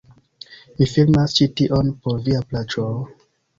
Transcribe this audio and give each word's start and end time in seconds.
Mi 0.79 0.87
filmas 0.93 1.35
ĉi 1.41 1.49
tion 1.61 1.93
por 2.07 2.19
via 2.31 2.43
plaĉo... 2.51 2.91